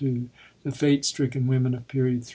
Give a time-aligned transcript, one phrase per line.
[0.63, 2.29] the fate stricken women of Period III.